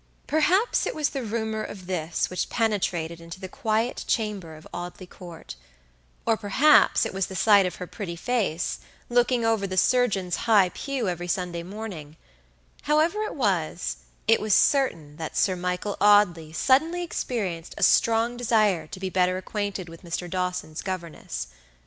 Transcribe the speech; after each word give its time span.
Perhaps 0.25 0.87
it 0.87 0.95
was 0.95 1.09
the 1.09 1.21
rumor 1.21 1.61
of 1.63 1.85
this 1.85 2.27
which 2.31 2.49
penetrated 2.49 3.21
into 3.21 3.39
the 3.39 3.47
quiet 3.47 4.03
chamber 4.07 4.55
of 4.55 4.67
Audley 4.73 5.05
Court; 5.05 5.55
or, 6.25 6.35
perhaps, 6.35 7.05
it 7.05 7.13
was 7.13 7.27
the 7.27 7.35
sight 7.35 7.67
of 7.67 7.75
her 7.75 7.85
pretty 7.85 8.15
face, 8.15 8.79
looking 9.09 9.45
over 9.45 9.67
the 9.67 9.77
surgeon's 9.77 10.37
high 10.47 10.69
pew 10.69 11.07
every 11.07 11.27
Sunday 11.27 11.61
morning; 11.61 12.17
however 12.81 13.21
it 13.21 13.35
was, 13.35 13.97
it 14.27 14.41
was 14.41 14.55
certain 14.55 15.17
that 15.17 15.37
Sir 15.37 15.55
Michael 15.55 15.97
Audley 16.01 16.51
suddenly 16.51 17.03
experienced 17.03 17.75
a 17.77 17.83
strong 17.83 18.35
desire 18.35 18.87
to 18.87 18.99
be 18.99 19.11
better 19.11 19.37
acquainted 19.37 19.87
with 19.87 20.01
Mr. 20.01 20.27
Dawson's 20.27 20.81
governess. 20.81 21.49